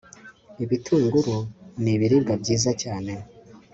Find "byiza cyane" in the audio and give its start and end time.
2.41-3.13